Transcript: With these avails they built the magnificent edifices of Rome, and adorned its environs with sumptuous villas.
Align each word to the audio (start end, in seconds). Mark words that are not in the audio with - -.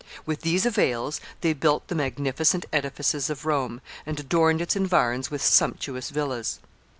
With 0.25 0.41
these 0.41 0.65
avails 0.65 1.21
they 1.41 1.53
built 1.53 1.87
the 1.87 1.93
magnificent 1.93 2.65
edifices 2.73 3.29
of 3.29 3.45
Rome, 3.45 3.81
and 4.03 4.19
adorned 4.19 4.59
its 4.59 4.75
environs 4.75 5.29
with 5.29 5.43
sumptuous 5.43 6.09
villas. 6.09 6.57